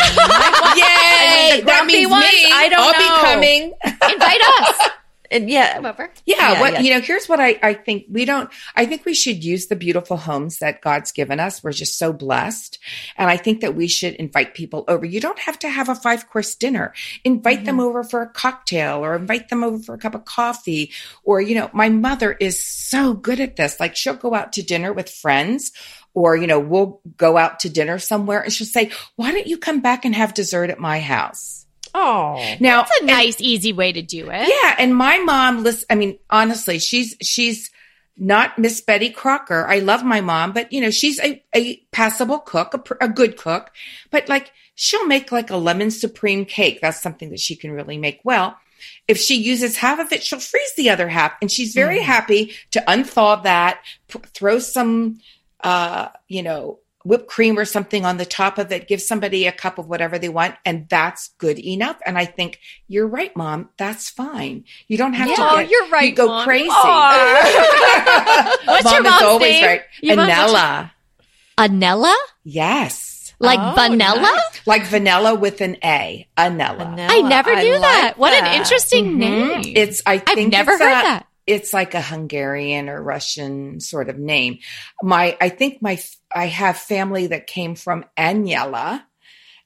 [1.62, 2.50] that means ones, me.
[2.52, 2.98] I don't I'll know.
[2.98, 3.72] be coming.
[4.12, 4.90] invite us.
[5.30, 6.10] And yeah, come over.
[6.24, 6.80] Yeah, yeah what yeah.
[6.80, 9.76] you know, here's what I, I think we don't I think we should use the
[9.76, 11.62] beautiful homes that God's given us.
[11.62, 12.78] We're just so blessed.
[13.16, 15.04] And I think that we should invite people over.
[15.04, 16.92] You don't have to have a five course dinner.
[17.24, 17.66] Invite mm-hmm.
[17.66, 20.92] them over for a cocktail or invite them over for a cup of coffee.
[21.24, 23.80] Or, you know, my mother is so good at this.
[23.80, 25.72] Like she'll go out to dinner with friends
[26.14, 29.58] or, you know, we'll go out to dinner somewhere and she'll say, why don't you
[29.58, 31.65] come back and have dessert at my house?
[31.98, 34.48] Oh, now that's a nice, and, easy way to do it.
[34.48, 37.70] Yeah, and my mom, listen, I mean, honestly, she's she's
[38.18, 39.66] not Miss Betty Crocker.
[39.66, 43.38] I love my mom, but you know, she's a, a passable cook, a, a good
[43.38, 43.70] cook.
[44.10, 46.80] But like, she'll make like a lemon supreme cake.
[46.82, 48.58] That's something that she can really make well.
[49.08, 52.02] If she uses half of it, she'll freeze the other half, and she's very mm.
[52.02, 55.20] happy to unthaw that, p- throw some,
[55.60, 59.52] uh, you know, whipped cream or something on the top of it, give somebody a
[59.52, 61.96] cup of whatever they want, and that's good enough.
[62.04, 63.70] And I think you're right, mom.
[63.76, 64.64] That's fine.
[64.88, 65.42] You don't have yeah, to.
[65.42, 66.10] Oh, you're right.
[66.10, 66.44] You go mom.
[66.44, 66.68] crazy.
[68.66, 69.64] What's mom your mom's is always name?
[69.64, 69.82] right.
[70.02, 70.90] Your Anella.
[71.56, 72.14] Anella.
[72.44, 73.34] Yes.
[73.38, 74.20] Like oh, vanilla?
[74.22, 74.66] Nice.
[74.66, 76.26] Like vanilla with an A.
[76.36, 76.96] Anella.
[77.08, 78.04] I never knew I that.
[78.04, 78.48] Like what that.
[78.48, 79.18] an interesting mm-hmm.
[79.18, 79.72] name.
[79.76, 84.08] It's I think I've never heard a, that it's like a Hungarian or Russian sort
[84.08, 84.58] of name.
[85.02, 85.98] My, I think my,
[86.34, 89.02] I have family that came from Aniela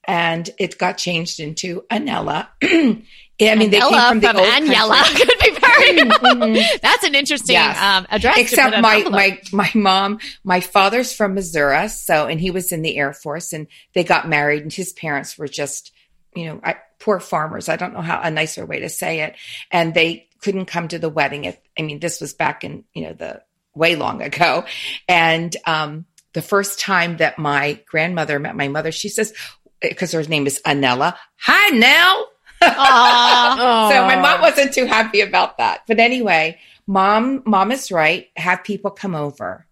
[0.05, 2.49] and it got changed into Anella.
[2.63, 6.11] I mean, they came from the from old Aniela could be very.
[6.11, 6.79] Mm-hmm.
[6.83, 7.81] That's an interesting yes.
[7.81, 8.39] um, address.
[8.39, 12.97] Except my my my mom, my father's from Missouri, so and he was in the
[12.97, 15.93] Air Force, and they got married, and his parents were just,
[16.35, 17.69] you know, I, poor farmers.
[17.69, 19.37] I don't know how a nicer way to say it,
[19.71, 21.45] and they couldn't come to the wedding.
[21.45, 23.43] If, I mean, this was back in, you know, the
[23.75, 24.65] way long ago.
[25.09, 29.35] And, um, the first time that my grandmother met my mother, she says,
[29.81, 31.17] because her name is Anella.
[31.39, 32.31] Hi, Nell.
[32.63, 35.81] so my mom wasn't too happy about that.
[35.87, 38.29] But anyway, mom, mom is right.
[38.37, 39.67] Have people come over.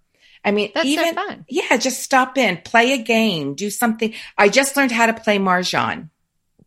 [0.45, 1.45] I mean, That's even, so fun.
[1.49, 4.15] yeah, just stop in, play a game, do something.
[4.39, 6.09] I just learned how to play Mahjong.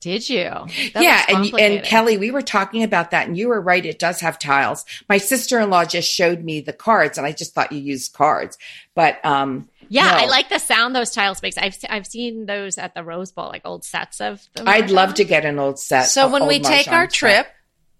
[0.01, 0.49] Did you?
[0.49, 3.85] That yeah, and and Kelly, we were talking about that, and you were right.
[3.85, 4.83] It does have tiles.
[5.07, 8.11] My sister in law just showed me the cards, and I just thought you used
[8.11, 8.57] cards,
[8.95, 10.17] but um, yeah, no.
[10.17, 11.55] I like the sound those tiles makes.
[11.55, 14.67] I've I've seen those at the Rose Bowl, like old sets of them.
[14.67, 16.03] I'd love to get an old set.
[16.03, 17.47] So when we take our trip,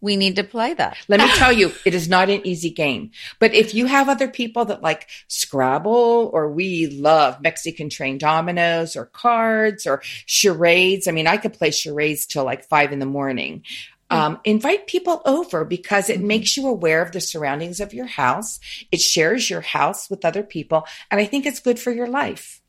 [0.02, 0.98] we need to play that.
[1.08, 3.12] Let me tell you, it is not an easy game.
[3.40, 8.96] But if you have other people that like Scrabble or we love Mexican train dominoes
[8.96, 13.06] or cards or charades, I mean, I could play charades till like five in the
[13.06, 13.64] morning.
[14.10, 14.18] Hmm.
[14.18, 16.28] Um, invite people over because it mm-hmm.
[16.28, 18.60] makes you aware of the surroundings of your house.
[18.92, 20.86] It shares your house with other people.
[21.10, 22.61] And I think it's good for your life.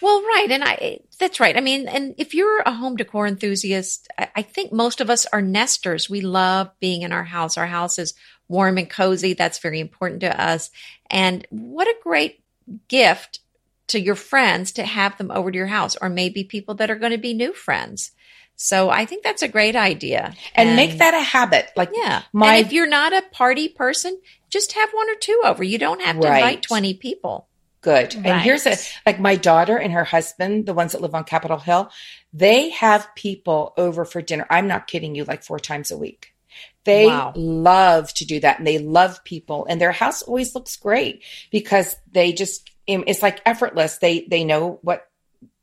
[0.00, 0.48] Well, right.
[0.50, 1.56] And I, that's right.
[1.56, 5.26] I mean, and if you're a home decor enthusiast, I, I think most of us
[5.32, 6.10] are nesters.
[6.10, 7.56] We love being in our house.
[7.56, 8.14] Our house is
[8.48, 9.34] warm and cozy.
[9.34, 10.70] That's very important to us.
[11.10, 12.42] And what a great
[12.88, 13.40] gift
[13.88, 16.96] to your friends to have them over to your house, or maybe people that are
[16.96, 18.10] going to be new friends.
[18.56, 20.34] So I think that's a great idea.
[20.54, 21.70] And, and make that a habit.
[21.76, 22.22] Like, yeah.
[22.32, 25.62] My, and if you're not a party person, just have one or two over.
[25.62, 26.38] You don't have to right.
[26.38, 27.48] invite 20 people
[27.86, 28.16] good.
[28.16, 28.26] Right.
[28.26, 31.58] And here's a like my daughter and her husband, the ones that live on Capitol
[31.58, 31.88] Hill,
[32.32, 34.44] they have people over for dinner.
[34.50, 36.34] I'm not kidding you, like four times a week.
[36.82, 37.32] They wow.
[37.36, 41.22] love to do that and they love people and their house always looks great
[41.52, 43.98] because they just it's like effortless.
[43.98, 45.08] They they know what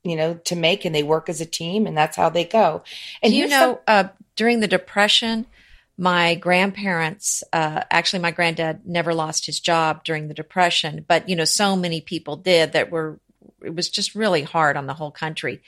[0.03, 2.83] you know to make and they work as a team and that's how they go.
[3.21, 4.05] And do you know uh,
[4.37, 5.45] during the depression
[5.97, 11.35] my grandparents uh, actually my granddad never lost his job during the depression but you
[11.35, 13.19] know so many people did that were
[13.63, 15.61] it was just really hard on the whole country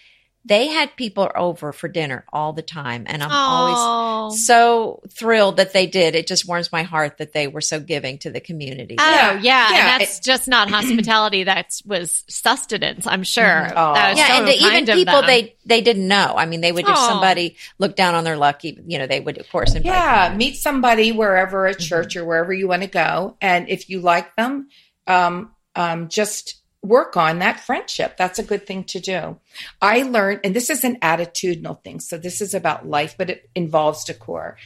[0.47, 3.05] they had people over for dinner all the time.
[3.07, 3.33] And I'm Aww.
[3.33, 6.13] always so thrilled that they did.
[6.13, 8.95] It just warms my heart that they were so giving to the community.
[8.99, 9.33] Oh, yeah.
[9.33, 9.39] yeah.
[9.41, 9.67] yeah.
[9.69, 11.45] And that's it, just not hospitality.
[11.45, 13.43] That was sustenance, I'm sure.
[13.43, 14.17] Mm-hmm.
[14.17, 14.27] yeah.
[14.27, 16.35] So and even people they, they didn't know.
[16.37, 19.39] I mean, they would, if somebody looked down on their luck, you know, they would,
[19.39, 20.29] of course, Yeah.
[20.29, 20.37] Them.
[20.37, 21.83] Meet somebody wherever at mm-hmm.
[21.83, 22.23] church mm-hmm.
[22.23, 23.35] or wherever you want to go.
[23.41, 24.69] And if you like them,
[25.07, 28.17] um, um, just, work on that friendship.
[28.17, 29.39] That's a good thing to do.
[29.81, 31.99] I learned, and this is an attitudinal thing.
[31.99, 34.57] So this is about life, but it involves decor.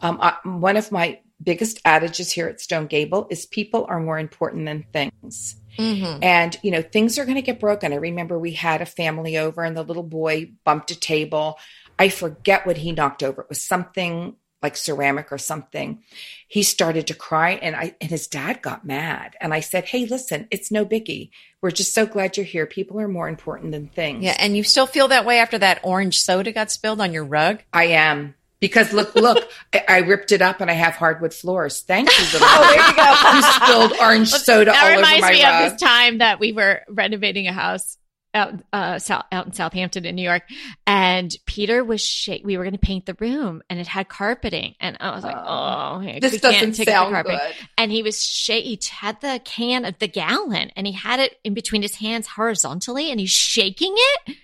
[0.00, 4.18] Um, I, one of my biggest adages here at Stone Gable is people are more
[4.18, 5.56] important than things.
[5.78, 6.22] Mm-hmm.
[6.22, 7.92] And, you know, things are going to get broken.
[7.92, 11.58] I remember we had a family over and the little boy bumped a table.
[11.98, 13.42] I forget what he knocked over.
[13.42, 16.02] It was something like ceramic or something.
[16.48, 19.36] He started to cry and I and his dad got mad.
[19.40, 21.30] And I said, Hey, listen, it's no biggie.
[21.60, 22.66] We're just so glad you're here.
[22.66, 24.24] People are more important than things.
[24.24, 27.24] Yeah, and you still feel that way after that orange soda got spilled on your
[27.24, 27.62] rug?
[27.72, 28.34] I am.
[28.58, 31.82] Because look, look, I, I ripped it up and I have hardwood floors.
[31.82, 32.24] Thank you.
[32.24, 33.36] Little Oh, there you go.
[33.36, 36.80] you spilled orange soda that all over reminds me of this time that we were
[36.88, 37.98] renovating a house
[38.34, 40.42] out uh south, out in Southampton in New York
[40.86, 44.74] and Peter was sh- we were going to paint the room and it had carpeting
[44.80, 47.40] and I was like oh we this can't doesn't sound good.
[47.78, 51.36] and he was sh- he had the can of the gallon and he had it
[51.44, 54.36] in between his hands horizontally and he's shaking it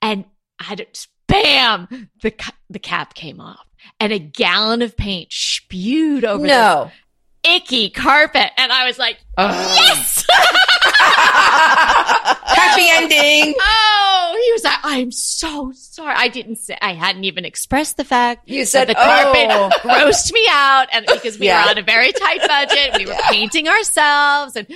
[0.00, 0.24] and
[0.60, 2.32] I had it bam the
[2.70, 3.66] the cap came off
[3.98, 6.90] and a gallon of paint spewed over No.
[7.42, 9.50] the icky carpet and I was like Ugh.
[9.78, 10.24] yes
[12.56, 13.54] Happy ending.
[13.60, 16.14] Oh, he was I'm so sorry.
[16.16, 19.70] I didn't say, I hadn't even expressed the fact You that said, the carpet oh.
[19.82, 20.88] grossed me out.
[20.92, 21.64] And because we Yeah.
[21.64, 24.56] were on a very tight budget, we were painting ourselves.
[24.56, 24.66] And,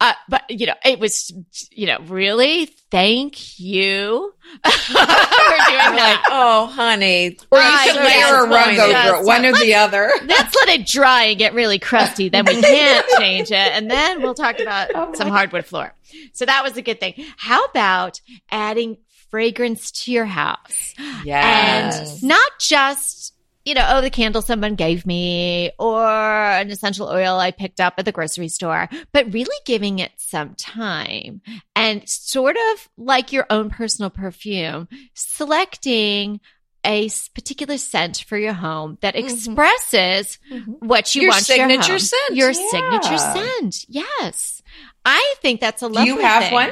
[0.00, 1.32] uh, but you know, it was,
[1.70, 4.32] you know, really thank you
[4.64, 6.24] for doing that.
[6.30, 7.36] oh, honey.
[7.50, 10.10] Or you I should layer a rug over it, one or the other.
[10.24, 12.28] Let's let it dry and get really crusty.
[12.28, 13.54] Then we can't change it.
[13.54, 15.92] And then we'll talk about some hardwood floor.
[16.32, 17.14] So that was a good thing.
[17.36, 18.96] How about adding
[19.36, 20.94] fragrance to your house?
[21.24, 22.12] Yes.
[22.22, 23.34] And not just,
[23.66, 27.94] you know, oh, the candle someone gave me or an essential oil I picked up
[27.98, 31.42] at the grocery store, but really giving it some time
[31.74, 36.40] and sort of like your own personal perfume, selecting
[36.84, 39.24] a particular scent for your home that Mhm.
[39.24, 40.76] expresses Mhm.
[40.80, 41.98] what you Your want signature your home.
[41.98, 42.36] scent.
[42.36, 42.68] Your Yeah.
[42.70, 43.84] signature scent.
[43.88, 44.62] Yes.
[45.04, 46.52] I think that's a Do lovely you have thing.
[46.52, 46.70] one?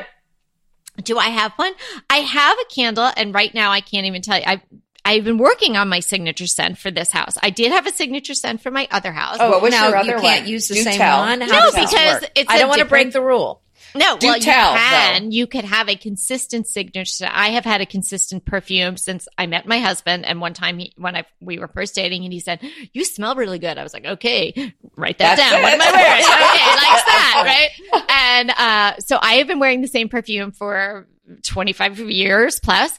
[1.02, 1.72] Do I have one?
[2.08, 4.44] I have a candle, and right now I can't even tell you.
[4.46, 4.60] I've
[5.06, 7.36] I've been working on my signature scent for this house.
[7.42, 9.36] I did have a signature scent for my other house.
[9.38, 10.50] Oh, What was now your other you can't one?
[10.50, 11.18] use the Do same tell.
[11.20, 11.40] one.
[11.42, 12.30] How No, because work?
[12.34, 13.60] it's I a don't want to break the rule.
[13.94, 15.32] No, Do well, tell, you can.
[15.32, 17.28] You could have a consistent signature.
[17.30, 20.24] I have had a consistent perfume since I met my husband.
[20.24, 22.60] And one time, he, when I we were first dating, and he said,
[22.92, 25.62] "You smell really good." I was like, "Okay, write that That's down.
[25.62, 28.04] What am I wearing?" okay, likes that, right?
[28.08, 31.06] And uh, so I have been wearing the same perfume for
[31.44, 32.98] 25 years plus.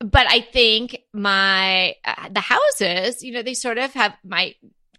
[0.00, 4.54] But I think my uh, the houses, you know, they sort of have my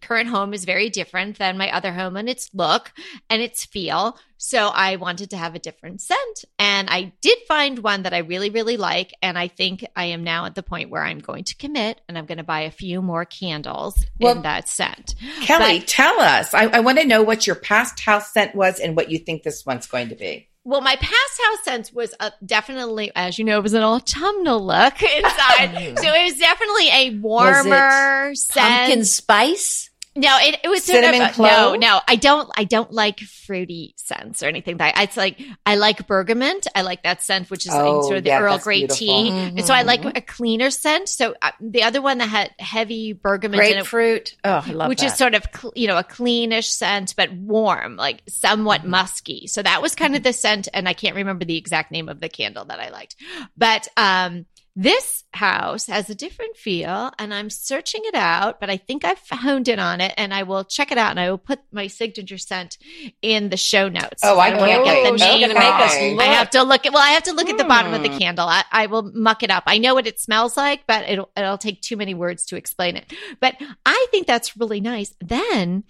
[0.05, 2.91] current home is very different than my other home and its look
[3.29, 4.17] and its feel.
[4.37, 6.45] So I wanted to have a different scent.
[6.59, 9.13] And I did find one that I really, really like.
[9.21, 12.17] And I think I am now at the point where I'm going to commit and
[12.17, 15.15] I'm going to buy a few more candles Well- in that scent.
[15.41, 16.53] Kelly, But- tell us.
[16.53, 19.43] I, I want to know what your past house scent was and what you think
[19.43, 20.49] this one's going to be.
[20.67, 24.65] Well, my past house scent was uh, definitely, as you know, it was an autumnal
[24.65, 25.93] look inside.
[25.99, 28.65] so it was definitely a warmer scent.
[28.67, 29.91] Pumpkin spice.
[30.17, 31.73] No, it, it was sort of clove?
[31.73, 31.99] no, no.
[32.07, 32.49] I don't.
[32.55, 34.77] I don't like fruity scents or anything.
[34.77, 36.67] That it's like I like bergamot.
[36.73, 38.95] I like that scent, which is like Oh, sort of the yeah, Earl Grey beautiful.
[38.97, 39.29] tea.
[39.29, 40.15] And so I like Mhm.
[40.17, 41.09] a cleaner scent.
[41.09, 45.01] So uh, the other one that had heavy bergamot in it, Oh, I love which
[45.01, 45.07] that.
[45.07, 48.89] is sort of cl- you know a cleanish scent but warm, like somewhat Mm-hmm.
[48.91, 49.47] musky.
[49.47, 52.21] So that was kind of the scent, and I can't remember the exact name of
[52.21, 53.15] the candle that I liked,
[53.57, 54.45] but um.
[54.77, 59.21] This house has a different feel and I'm searching it out, but I think I've
[59.31, 61.87] honed in on it and I will check it out and I will put my
[61.87, 62.77] signature scent
[63.21, 64.21] in the show notes.
[64.21, 66.19] Oh, I can't can't get the name make us look.
[66.19, 68.09] I have to look at well, I have to look at the bottom of the
[68.09, 68.17] Hmm.
[68.17, 68.47] candle.
[68.47, 69.63] I, I will muck it up.
[69.65, 72.97] I know what it smells like, but it'll it'll take too many words to explain
[72.97, 73.13] it.
[73.39, 75.15] But I think that's really nice.
[75.21, 75.85] Then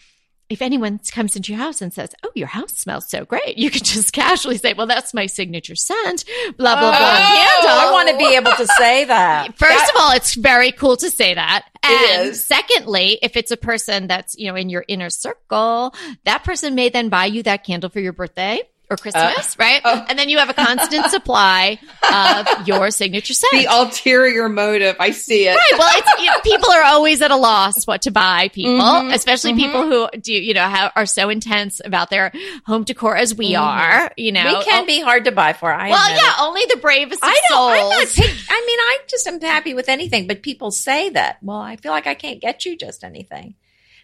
[0.49, 3.69] if anyone comes into your house and says, "Oh, your house smells so great," you
[3.71, 6.25] could just casually say, "Well, that's my signature scent."
[6.58, 6.97] Blah blah blah.
[6.97, 7.71] Oh, candle.
[7.71, 9.58] I want to be able to say that.
[9.58, 11.67] First of all, it's very cool to say that.
[11.84, 12.45] And is.
[12.45, 16.89] secondly, if it's a person that's, you know, in your inner circle, that person may
[16.89, 19.81] then buy you that candle for your birthday or Christmas, right?
[19.83, 20.05] oh.
[20.07, 21.79] And then you have a constant supply
[22.13, 23.51] of your signature scent.
[23.53, 24.95] The ulterior motive.
[24.99, 25.55] I see it.
[25.55, 25.79] Right.
[25.79, 28.49] Well, it's, you know, people are always at a loss what to buy.
[28.49, 29.13] People, Mhm.
[29.13, 29.57] especially Mhm.
[29.57, 32.31] people who do, you know, have, are so intense about their
[32.65, 34.11] home decor as we are.
[34.17, 35.71] You know, we can be hard to buy for.
[35.73, 37.71] I Well, admit yeah, only the bravest of I don't.
[37.71, 38.07] I'm not.
[38.07, 40.27] Pick, I mean, I just am happy with anything.
[40.27, 41.37] But people say that.
[41.41, 43.55] Well, I feel like I can't get you just anything.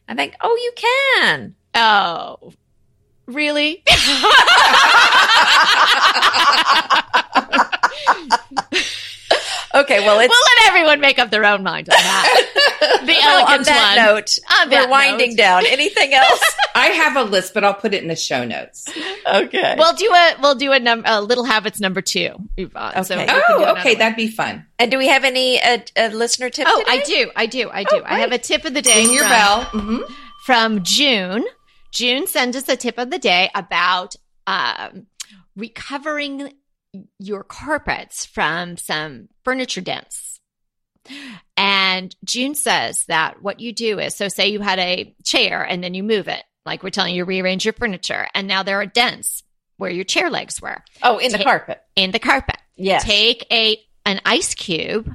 [0.09, 1.55] I think, oh, you can.
[1.75, 2.51] Oh,
[3.31, 3.83] really?
[9.73, 9.99] Okay.
[10.01, 13.01] Well, we'll let everyone make up their own mind on that.
[13.05, 14.15] the Well, on elegant that one.
[14.15, 15.37] note, On we're winding note.
[15.37, 15.65] down.
[15.65, 16.41] Anything else?
[16.75, 18.85] I have a list, but I'll put it in the show notes.
[19.25, 19.75] okay.
[19.77, 22.31] We'll do a we'll do a num- uh, little habits number two.
[22.57, 22.93] Yvonne.
[22.97, 23.17] Okay.
[23.17, 23.99] we can do Oh, okay, one.
[23.99, 24.65] that'd be fun.
[24.77, 26.67] and do we have any uh, uh, listener tip?
[26.69, 26.91] Oh, today?
[26.91, 27.89] I do, I do, I do.
[27.93, 29.03] Oh, I have a tip of the day.
[29.05, 29.63] Ring your from- bell.
[29.71, 29.99] hmm
[30.45, 31.45] from June.
[31.91, 34.15] June sent us a tip of the day about
[34.47, 35.07] um,
[35.55, 36.53] recovering
[37.19, 40.39] your carpets from some furniture dents.
[41.57, 45.83] And June says that what you do is so, say you had a chair and
[45.83, 48.85] then you move it, like we're telling you, rearrange your furniture, and now there are
[48.85, 49.43] dents
[49.77, 51.81] where your chair legs were Oh, in the carpet.
[51.95, 52.57] in the carpet.
[52.75, 53.03] Yes.
[53.03, 55.09] Take a an ice cube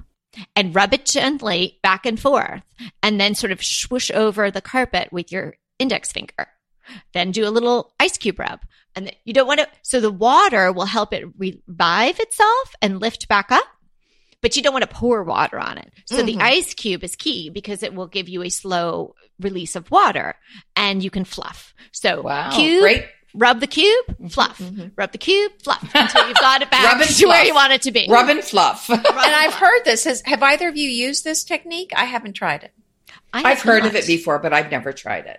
[0.54, 2.62] and rub it gently back and forth,
[3.02, 6.48] and then sort of swoosh over the carpet with your index finger.
[7.12, 8.60] Then do a little ice cube rub.
[8.94, 13.28] And you don't want to, so the water will help it revive itself and lift
[13.28, 13.64] back up,
[14.40, 15.92] but you don't want to pour water on it.
[16.06, 16.40] So the Mhm.
[16.42, 20.36] ice cube is key because it will give you a slow release of water
[20.76, 21.74] and you can fluff.
[21.92, 23.04] So Wow, cube, great.
[23.34, 24.92] rub the cube, fluff, mhm.
[24.96, 27.46] rub the cube, fluff until you've got it back Rub and to where fluff.
[27.48, 28.06] you want it to be.
[28.08, 28.88] Rub and fluff.
[28.90, 30.04] And I've heard this.
[30.04, 31.92] Has, have either of you used this technique?
[31.94, 32.72] I haven't tried it.
[33.34, 35.38] I I've have heard of it before, but I've never tried it.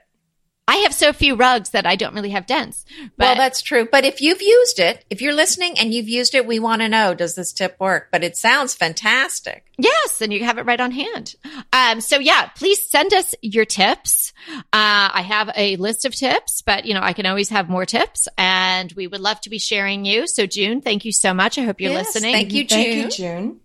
[0.70, 2.86] I have so few rugs that I don't really have dents.
[3.16, 3.88] But well, that's true.
[3.90, 6.90] But if you've used it, if you're listening and you've used it, we want to
[6.90, 8.10] know does this tip work?
[8.12, 9.64] But it sounds fantastic.
[9.78, 11.36] yes, and you have it right on hand.
[11.72, 14.34] Um, so yeah, please send us your tips.
[14.50, 17.86] Uh, I have a list of tips, but you know I can always have more
[17.86, 20.28] tips, and we would love to be sharing you.
[20.28, 21.58] So June, thank you so much.
[21.58, 22.34] I hope you're Yes, listening.
[22.34, 23.60] thank you, Thank you, June.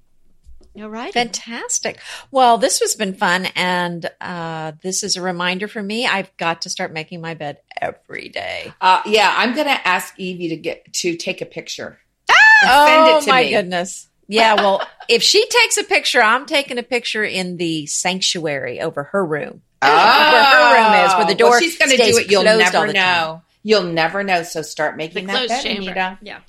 [0.77, 1.13] All right.
[1.13, 1.99] Fantastic.
[2.31, 3.47] Well, this has been fun.
[3.57, 6.07] And uh, this is a reminder for me.
[6.07, 8.73] I've got to start making my bed every day.
[8.81, 11.99] Uh, yeah, I'm going to ask Evie to get to take a picture.
[12.31, 13.51] oh, send it to my me.
[13.51, 14.09] goodness.
[14.29, 19.05] Yeah, well, if she takes a picture, I'm taking a picture in the sanctuary over
[19.05, 19.63] her room.
[19.83, 22.31] Oh, where her room is, where the door Well, she's going to stays do it.
[22.31, 23.43] You'll closed all never the know.
[23.63, 24.43] You'll never know.
[24.43, 25.91] So start the making that bed, chamber.
[25.91, 26.19] Anita.
[26.23, 26.41] Yeah.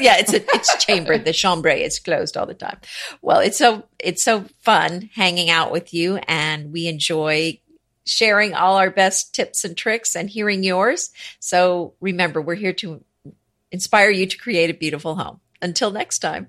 [0.00, 1.24] yeah, it's a, it's chambered.
[1.24, 2.78] The chambre is closed all the time.
[3.20, 7.60] Well, it's so it's so fun hanging out with you, and we enjoy
[8.06, 11.10] sharing all our best tips and tricks and hearing yours.
[11.38, 13.02] So remember, we're here to
[13.70, 15.40] inspire you to create a beautiful home.
[15.60, 16.48] Until next time.